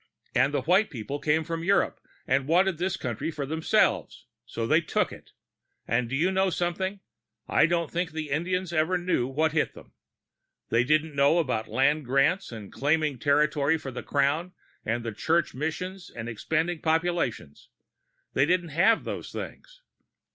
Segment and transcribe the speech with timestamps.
[0.33, 4.25] And the white people came from Europe and wanted this country for themselves.
[4.47, 5.29] So they took it.
[5.87, 7.01] And do you know something?
[7.47, 9.91] I don't think the Indians ever knew what hit them."
[10.69, 14.53] "They didn't know about land grants and claiming territory for the crown
[14.83, 17.69] and church missions and expanding populations.
[18.33, 19.83] They didn't have those things.